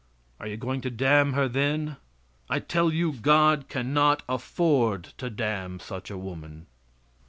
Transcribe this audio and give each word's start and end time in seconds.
Are 0.39 0.47
you 0.47 0.57
going 0.57 0.81
to 0.81 0.89
damn 0.89 1.33
her 1.33 1.47
then? 1.47 1.97
I 2.49 2.57
tell 2.57 2.91
you 2.91 3.13
God 3.13 3.69
can 3.69 3.93
not 3.93 4.23
afford 4.27 5.03
to 5.19 5.29
damn 5.29 5.79
such 5.79 6.09
a 6.09 6.17
woman. 6.17 6.65